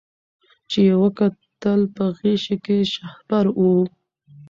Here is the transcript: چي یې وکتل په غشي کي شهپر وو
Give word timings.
چي 0.69 0.79
یې 0.87 0.95
وکتل 1.03 1.81
په 1.95 2.03
غشي 2.17 2.55
کي 2.65 2.77
شهپر 2.93 3.45
وو 3.57 3.77